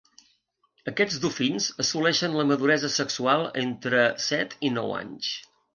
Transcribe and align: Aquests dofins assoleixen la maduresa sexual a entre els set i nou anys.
Aquests 0.91 1.19
dofins 1.25 1.67
assoleixen 1.85 2.39
la 2.41 2.47
maduresa 2.53 2.91
sexual 2.97 3.47
a 3.51 3.55
entre 3.69 4.03
els 4.09 4.31
set 4.35 4.61
i 4.71 4.77
nou 4.81 5.01
anys. 5.05 5.35